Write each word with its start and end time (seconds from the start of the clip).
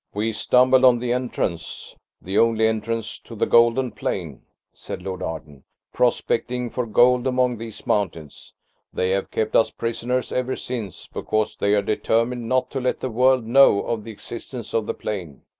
"We 0.15 0.33
stumbled 0.33 0.83
on 0.83 0.97
the 0.97 1.13
entrance, 1.13 1.93
the 2.19 2.35
only 2.39 2.65
entrance 2.65 3.19
to 3.19 3.35
the 3.35 3.45
golden 3.45 3.91
plain," 3.91 4.41
said 4.73 5.03
Lord 5.03 5.21
Arden, 5.21 5.63
"prospecting 5.93 6.71
for 6.71 6.87
gold 6.87 7.27
among 7.27 7.59
these 7.59 7.85
mountains. 7.85 8.53
They 8.91 9.11
have 9.11 9.29
kept 9.29 9.55
us 9.55 9.69
prisoners 9.69 10.31
ever 10.31 10.55
since, 10.55 11.05
because 11.05 11.55
they 11.55 11.75
are 11.75 11.83
determined 11.83 12.49
not 12.49 12.71
to 12.71 12.79
let 12.79 12.99
the 12.99 13.11
world 13.11 13.45
know 13.45 13.83
of 13.83 14.03
the 14.03 14.09
existence 14.11 14.73
of 14.73 14.87
the 14.87 14.95
plain. 14.95 15.43